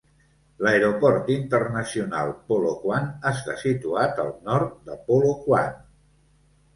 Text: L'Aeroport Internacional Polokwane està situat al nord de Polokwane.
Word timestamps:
L'Aeroport 0.67 1.27
Internacional 1.33 2.31
Polokwane 2.51 3.09
està 3.33 3.57
situat 3.65 4.23
al 4.23 4.31
nord 4.49 4.73
de 4.89 4.97
Polokwane. 5.11 5.77